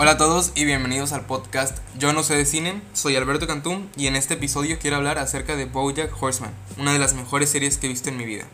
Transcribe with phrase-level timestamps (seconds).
[0.00, 3.90] Hola a todos y bienvenidos al podcast Yo no sé de cine, soy Alberto Cantún
[3.96, 7.78] y en este episodio quiero hablar acerca de Bojack Horseman, una de las mejores series
[7.78, 8.44] que he visto en mi vida.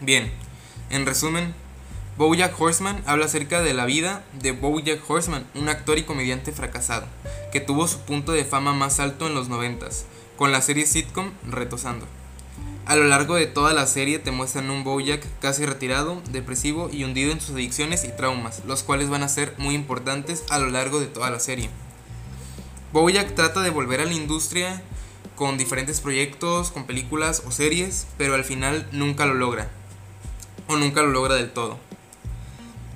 [0.00, 0.30] Bien,
[0.90, 1.54] en resumen,
[2.18, 7.06] Bojack Horseman habla acerca de la vida de Bojack Horseman, un actor y comediante fracasado,
[7.50, 10.04] que tuvo su punto de fama más alto en los noventas,
[10.36, 12.06] con la serie sitcom Retosando.
[12.84, 17.04] A lo largo de toda la serie te muestran un Bojack casi retirado, depresivo y
[17.04, 20.68] hundido en sus adicciones y traumas, los cuales van a ser muy importantes a lo
[20.68, 21.70] largo de toda la serie.
[22.92, 24.82] Bojack trata de volver a la industria
[25.36, 29.70] con diferentes proyectos, con películas o series, pero al final nunca lo logra.
[30.66, 31.78] O nunca lo logra del todo.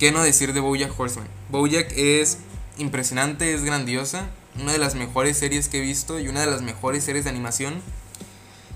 [0.00, 1.28] ¿Qué no decir de Bojack Horseman?
[1.50, 2.38] Bojack es
[2.78, 4.28] impresionante, es grandiosa,
[4.60, 7.30] una de las mejores series que he visto y una de las mejores series de
[7.30, 7.80] animación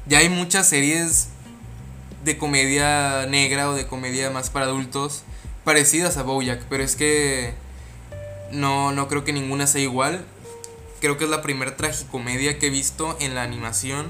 [0.07, 1.29] ya hay muchas series
[2.25, 5.25] de comedia negra o de comedia más para adultos
[5.65, 7.55] parecidas a Bojack, pero es que
[8.51, 10.25] no, no creo que ninguna sea igual.
[11.01, 14.07] Creo que es la primera tragicomedia que he visto en la animación.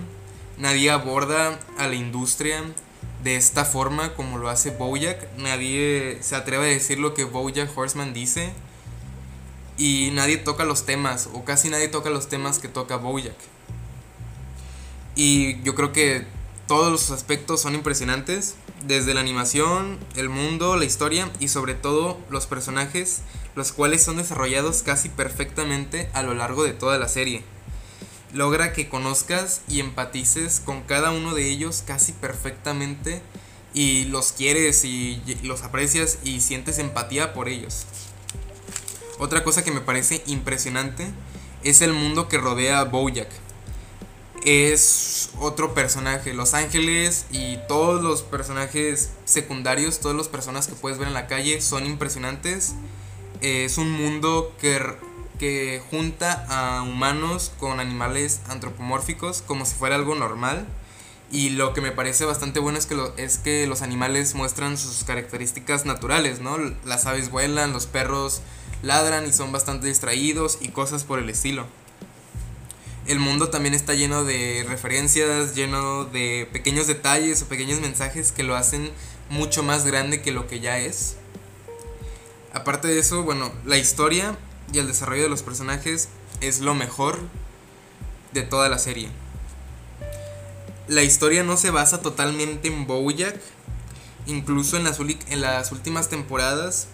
[0.58, 2.62] Nadie aborda a la industria
[3.22, 5.27] de esta forma como lo hace Bojack.
[5.39, 8.52] Nadie se atreve a decir lo que Bojack Horseman dice.
[9.78, 13.36] Y nadie toca los temas, o casi nadie toca los temas que toca Bojack.
[15.14, 16.27] Y yo creo que
[16.66, 18.55] todos los aspectos son impresionantes,
[18.86, 23.22] desde la animación, el mundo, la historia y sobre todo los personajes,
[23.55, 27.44] los cuales son desarrollados casi perfectamente a lo largo de toda la serie.
[28.33, 33.20] Logra que conozcas y empatices con cada uno de ellos casi perfectamente
[33.74, 37.86] y los quieres y los aprecias y sientes empatía por ellos.
[39.18, 41.06] Otra cosa que me parece impresionante
[41.62, 43.28] es el mundo que rodea a Bojack
[44.45, 46.33] es otro personaje.
[46.35, 51.27] Los Ángeles y todos los personajes secundarios, todas las personas que puedes ver en la
[51.27, 52.75] calle son impresionantes.
[53.41, 54.81] Es un mundo que,
[55.39, 60.67] que junta a humanos con animales antropomórficos como si fuera algo normal.
[61.31, 65.02] Y lo que me parece bastante bueno es que, es que los animales muestran sus
[65.05, 66.58] características naturales, ¿no?
[66.85, 68.42] Las aves vuelan, los perros
[68.83, 71.67] ladran y son bastante distraídos y cosas por el estilo
[73.07, 78.45] el mundo también está lleno de referencias, lleno de pequeños detalles o pequeños mensajes que
[78.45, 78.90] lo hacen
[79.29, 81.17] mucho más grande que lo que ya es.
[82.52, 84.36] Aparte de eso, bueno, la historia
[84.73, 86.08] y el desarrollo de los personajes
[86.40, 87.18] es lo mejor
[88.33, 89.08] de toda la serie.
[90.86, 93.40] La historia no se basa totalmente en Bojack,
[94.27, 96.89] incluso en las, en las últimas temporadas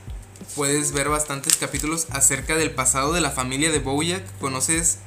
[0.55, 4.99] puedes ver bastantes capítulos acerca del pasado de la familia de Bojack, conoces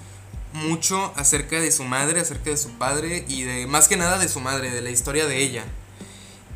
[0.54, 4.28] mucho acerca de su madre, acerca de su padre y de más que nada de
[4.28, 5.66] su madre, de la historia de ella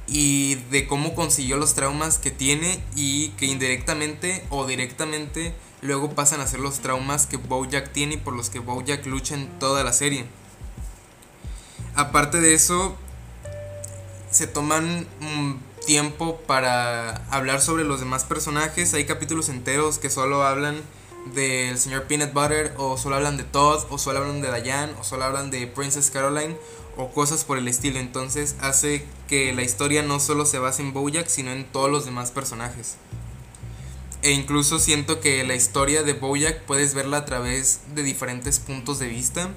[0.08, 6.42] y de cómo consiguió los traumas que tiene y que indirectamente o directamente luego pasan
[6.42, 9.84] a ser los traumas que Bojack tiene y por los que Bojack lucha en toda
[9.84, 10.26] la serie.
[11.96, 12.96] Aparte de eso,
[14.30, 18.94] se toman un tiempo para hablar sobre los demás personajes.
[18.94, 20.82] Hay capítulos enteros que solo hablan
[21.34, 25.04] del señor Peanut Butter, o solo hablan de Todd, o solo hablan de Diane, o
[25.04, 26.56] solo hablan de Princess Caroline,
[26.98, 28.00] o cosas por el estilo.
[28.00, 32.06] Entonces hace que la historia no solo se base en Bojack, sino en todos los
[32.06, 32.98] demás personajes.
[34.22, 39.00] E incluso siento que la historia de Bojack puedes verla a través de diferentes puntos
[39.00, 39.50] de vista.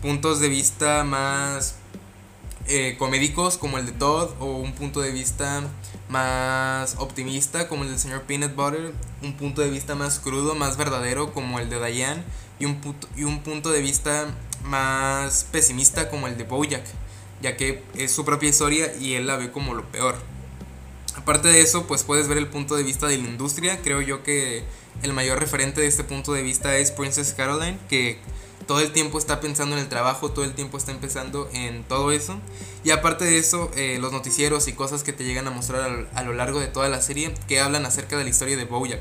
[0.00, 1.74] Puntos de vista más
[2.68, 5.62] eh, comédicos como el de Todd o un punto de vista
[6.08, 8.92] más optimista como el del señor Peanut Butter,
[9.22, 12.22] un punto de vista más crudo, más verdadero como el de Diane
[12.58, 14.26] y un, punto, y un punto de vista
[14.64, 16.84] más pesimista como el de Bojack,
[17.42, 20.16] ya que es su propia historia y él la ve como lo peor.
[21.16, 23.80] Aparte de eso, pues puedes ver el punto de vista de la industria.
[23.82, 24.64] Creo yo que
[25.02, 28.18] el mayor referente de este punto de vista es Princess Caroline, que
[28.68, 32.12] todo el tiempo está pensando en el trabajo, todo el tiempo está empezando en todo
[32.12, 32.38] eso.
[32.84, 36.22] Y aparte de eso, eh, los noticieros y cosas que te llegan a mostrar a,
[36.22, 39.00] lo largo de toda la serie que hablan acerca de la historia de Bojack.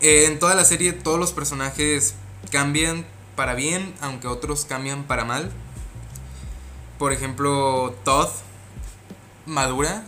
[0.00, 2.14] Eh, en toda la serie todos los personajes
[2.50, 3.04] cambian
[3.36, 5.52] para bien, aunque otros cambian para mal.
[6.98, 8.30] Por ejemplo, Todd
[9.44, 10.06] madura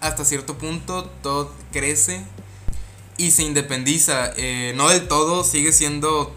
[0.00, 2.24] hasta cierto punto, Todd crece
[3.18, 4.32] y se independiza.
[4.36, 6.34] Eh, no del todo, sigue siendo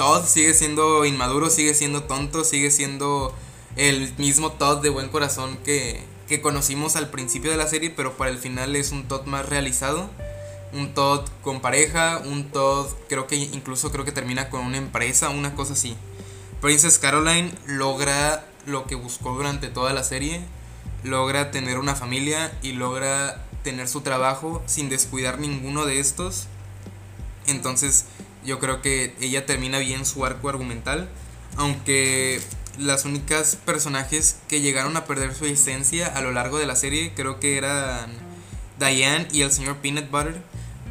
[0.00, 3.34] Todd sigue siendo inmaduro, sigue siendo tonto, sigue siendo
[3.76, 8.16] el mismo Todd de buen corazón que, que conocimos al principio de la serie, pero
[8.16, 10.08] para el final es un Todd más realizado.
[10.72, 15.28] Un Todd con pareja, un Todd creo que incluso creo que termina con una empresa,
[15.28, 15.94] una cosa así.
[16.62, 20.40] Princess Caroline logra lo que buscó durante toda la serie,
[21.04, 26.46] logra tener una familia y logra tener su trabajo sin descuidar ninguno de estos
[27.46, 28.06] Entonces
[28.44, 31.08] yo creo que ella termina bien su arco argumental,
[31.56, 32.40] aunque
[32.78, 37.12] las únicas personajes que llegaron a perder su esencia a lo largo de la serie
[37.14, 38.10] creo que eran
[38.78, 40.42] Diane y el señor Peanut Butter.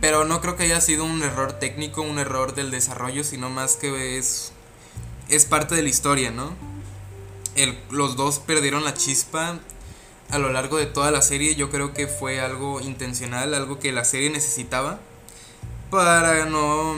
[0.01, 3.75] Pero no creo que haya sido un error técnico, un error del desarrollo, sino más
[3.75, 4.53] que es,
[5.27, 6.55] es parte de la historia, ¿no?
[7.55, 9.59] El, los dos perdieron la chispa
[10.29, 11.55] a lo largo de toda la serie.
[11.55, 15.01] Yo creo que fue algo intencional, algo que la serie necesitaba
[15.89, 16.95] para no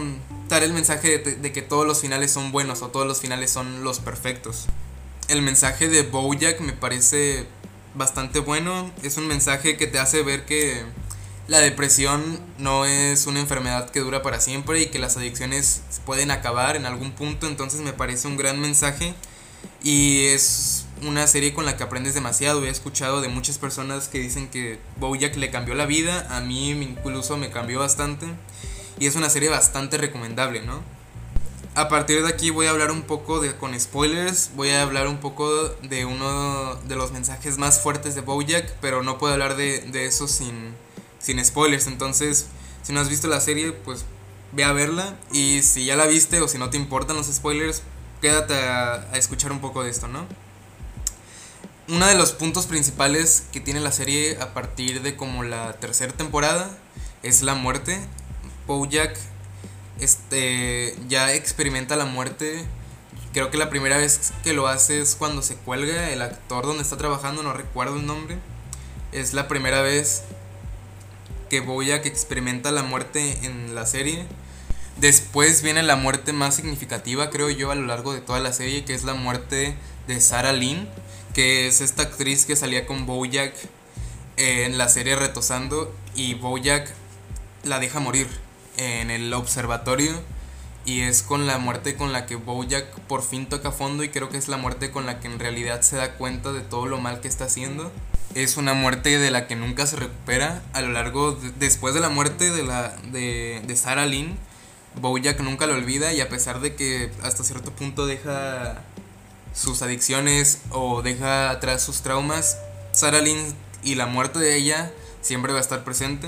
[0.56, 3.84] dar el mensaje de, que todos los finales son buenos o todos los finales son
[3.84, 4.66] los perfectos.
[5.30, 7.46] El mensaje de Bojack me parece
[7.96, 8.92] bastante bueno.
[9.02, 10.84] Es un mensaje que te hace ver que
[11.48, 16.32] la depresión no es una enfermedad que dura para siempre y que las adicciones pueden
[16.32, 17.48] acabar en algún punto.
[17.48, 19.14] Entonces me parece un gran mensaje
[19.82, 22.66] y es una serie con la que aprendes demasiado.
[22.66, 26.28] He escuchado de muchas personas que dicen que Bojack le cambió la vida.
[26.30, 28.28] A mí incluso me cambió bastante.
[29.02, 30.80] Y es una serie bastante recomendable, ¿no?
[31.74, 35.08] A partir de aquí voy a hablar un poco de, con spoilers, voy a hablar
[35.08, 39.56] un poco de uno de los mensajes más fuertes de Bojack, pero no puedo hablar
[39.56, 40.76] de, de eso sin,
[41.18, 41.88] sin spoilers.
[41.88, 42.46] Entonces,
[42.84, 44.06] si no has visto la serie, pues
[44.52, 45.16] ve a verla.
[45.32, 47.82] Y si ya la viste o si no te importan los spoilers,
[48.22, 50.28] quédate a, a escuchar un poco de esto, ¿no?
[51.88, 56.14] Uno de los puntos principales que tiene la serie a partir de como la tercera
[56.14, 56.70] temporada
[57.24, 58.00] es la muerte.
[58.68, 59.18] Bojack
[60.00, 62.66] este, ya experimenta la muerte.
[63.34, 66.84] Creo que la primera vez que lo hace es cuando se cuelga el actor donde
[66.84, 68.38] está trabajando, no recuerdo el nombre.
[69.12, 70.24] Es la primera vez
[71.50, 74.26] que Bojack experimenta la muerte en la serie.
[74.98, 78.86] Después viene la muerte más significativa, creo yo, a lo largo de toda la serie,
[78.86, 79.76] que es la muerte
[80.08, 80.88] de Sarah Lynn,
[81.34, 83.54] que es esta actriz que salía con Bojack
[84.38, 86.92] en la serie Retosando y Bojack
[87.64, 88.28] la deja morir
[88.78, 90.14] en el observatorio
[90.86, 94.30] y es con la muerte con la que Bojack por fin toca fondo y creo
[94.30, 97.00] que es la muerte con la que en realidad se da cuenta de todo lo
[97.00, 97.92] mal que está haciendo.
[98.34, 102.10] Es una muerte de la que nunca se recupera a lo largo después de la
[102.10, 104.38] muerte de la de, de Sarah Lynn.
[104.96, 108.82] Bojack nunca lo olvida y a pesar de que hasta cierto punto deja
[109.54, 112.58] sus adicciones o deja atrás sus traumas,
[112.92, 113.54] Sarah Lynn
[113.84, 114.92] y la muerte de ella
[115.22, 116.28] siempre va a estar presente.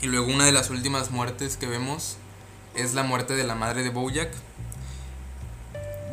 [0.00, 2.18] Y luego una de las últimas muertes que vemos
[2.76, 4.30] es la muerte de la madre de Bojack.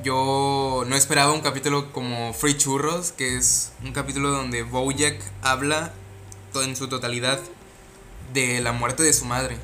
[0.03, 5.93] Yo no esperaba un capítulo como Free Churros, que es un capítulo donde Bojack habla
[6.55, 7.39] en su totalidad
[8.33, 9.57] de la muerte de su madre.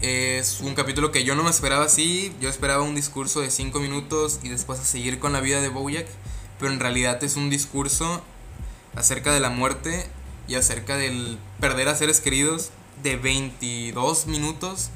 [0.00, 3.80] Es un capítulo que yo no me esperaba así, yo esperaba un discurso de 5
[3.80, 6.06] minutos y después a seguir con la vida de Bojack,
[6.60, 8.22] pero en realidad es un discurso
[8.94, 10.06] acerca de la muerte
[10.46, 12.70] y acerca del perder a seres queridos
[13.02, 14.90] de 22 minutos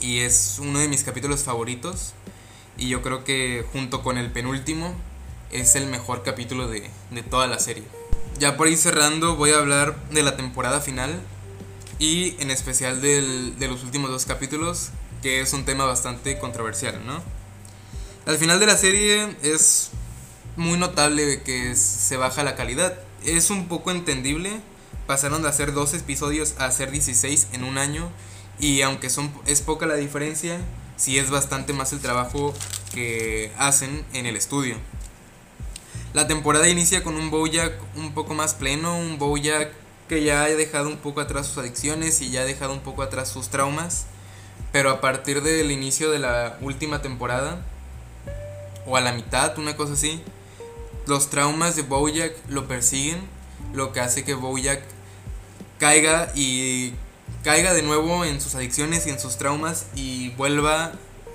[0.00, 2.12] y es uno de mis capítulos favoritos
[2.76, 4.94] y yo creo que junto con el penúltimo
[5.50, 6.90] es el mejor capítulo de,
[7.30, 7.84] toda la serie.
[8.38, 11.20] Ya por ir cerrando voy a hablar de la temporada final
[11.98, 14.90] y en especial del, de los últimos dos capítulos
[15.22, 17.22] que es un tema bastante controversial, ¿no?
[18.26, 19.90] Al final de la serie es
[20.56, 22.98] muy notable que se baja la calidad.
[23.24, 24.60] Es un poco entendible
[25.06, 28.10] pasaron de hacer 12 episodios a hacer 16 en un año
[28.58, 30.60] y aunque son, es poca la diferencia,
[30.96, 32.54] sí es bastante más el trabajo
[32.92, 34.76] que hacen en el estudio.
[36.12, 39.72] La temporada inicia con un Bojack un poco más pleno, un Bojack
[40.08, 43.02] que ya ha dejado un poco atrás sus adicciones y ya ha dejado un poco
[43.02, 44.06] atrás sus traumas,
[44.70, 47.64] pero a partir del inicio de la última temporada,
[48.86, 50.22] o a la mitad, una cosa así,
[51.06, 53.18] los traumas de Bojack lo persiguen,
[53.72, 54.82] lo que hace que Bojack
[55.84, 56.94] caiga y
[57.42, 60.92] caiga de nuevo en sus adicciones y en sus traumas y vuelva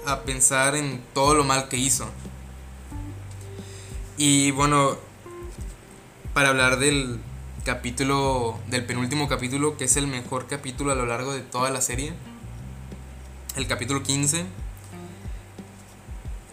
[0.08, 2.10] a pensar en todo lo mal que hizo.
[4.18, 4.98] Y bueno,
[6.34, 7.20] para hablar del
[7.64, 11.82] capítulo, del penúltimo capítulo, que es el mejor capítulo a lo largo de toda la
[11.82, 12.12] serie,
[13.56, 14.46] el capítulo 15,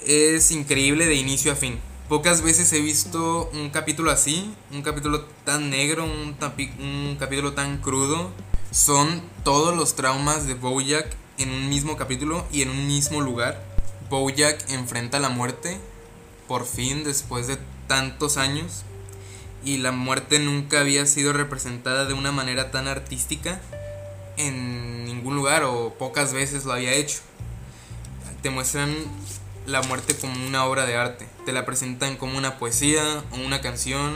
[0.04, 1.78] es increíble de inicio a fin.
[2.08, 6.36] Pocas veces he visto un capítulo así, un capítulo tan negro, un,
[7.18, 8.30] capítulo tan crudo.
[8.70, 11.08] Son todos los traumas de Bojack
[11.38, 13.60] en un mismo capítulo y en un mismo lugar.
[14.08, 15.80] Bojack enfrenta la muerte,
[16.46, 17.58] por fin, después de
[17.88, 18.84] tantos años.
[19.64, 23.60] Y la muerte nunca había sido representada de una manera tan artística
[24.36, 27.18] en ningún lugar o pocas veces lo había hecho.
[28.42, 28.94] Te muestran
[29.66, 31.26] la muerte como una obra de arte.
[31.44, 34.14] Te la presentan como una poesía, o una canción,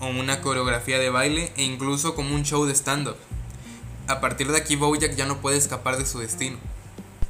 [0.00, 3.16] o una coreografía de baile, e incluso como un show de stand-up.
[4.08, 6.58] A partir de aquí Bojack ya no puede escapar de su destino.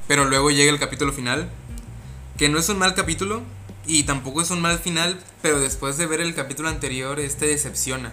[0.07, 1.49] pero luego llega el capítulo final,
[2.37, 3.41] que no es un mal capítulo
[3.85, 8.11] y tampoco es un mal final, pero después de ver el capítulo anterior, este decepciona.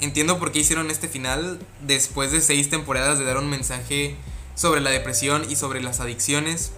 [0.00, 4.16] Entiendo por qué hicieron este final después de seis temporadas de dar un mensaje
[4.54, 6.72] sobre la depresión y sobre las adicciones.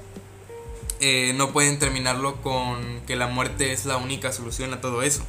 [1.00, 5.24] Eh, no pueden terminarlo con que la muerte es la única solución a todo eso.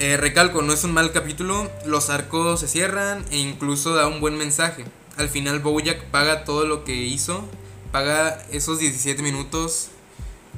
[0.00, 4.20] Eh, recalco, no es un mal capítulo, los arcos se cierran e incluso da un
[4.20, 4.84] buen mensaje.
[5.16, 7.46] Al final Bojack paga todo lo que hizo,
[7.92, 9.90] paga esos 17 minutos,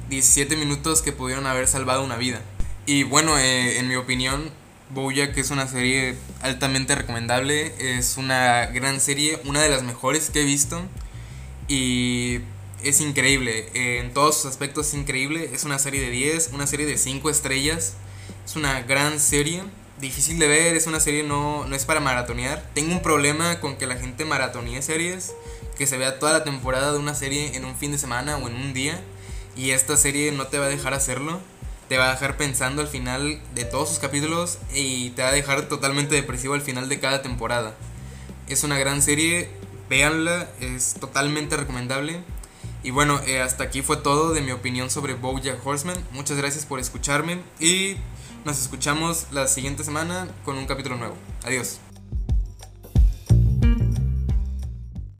[0.09, 2.41] 17 minutos que pudieron haber salvado una vida.
[2.85, 4.49] Y bueno, eh, en mi opinión,
[4.89, 10.41] Bojack es una serie altamente recomendable, es una gran serie, una de las mejores que
[10.41, 10.81] he visto
[11.67, 12.39] y
[12.83, 16.85] es increíble, en todos sus aspectos es increíble, es una serie de 10, una serie
[16.85, 17.95] de 5 estrellas
[18.45, 19.63] es una gran serie,
[19.99, 22.61] difícil de ver, es una serie no, no es para maratonear.
[22.73, 25.33] Tengo un problema con que la gente maratonee series,
[25.77, 28.47] que se vea toda la temporada de una serie en un fin de semana o
[28.47, 28.99] en un día.
[29.55, 31.39] Y esta serie no te va a dejar hacerlo.
[31.87, 35.33] Te va a dejar pensando al final de todos sus capítulos y te va a
[35.33, 37.75] dejar totalmente depresivo al final de cada temporada.
[38.49, 39.49] Es una gran serie,
[39.89, 42.19] véanla, es totalmente recomendable.
[42.83, 45.97] Y bueno, eh, hasta aquí fue todo de mi opinión sobre Bojack Horseman.
[46.11, 47.95] Muchas gracias por escucharme y
[48.43, 51.15] nos escuchamos la siguiente semana con un capítulo nuevo.
[51.43, 51.79] Adiós.